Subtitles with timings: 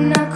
[0.00, 0.29] I'm not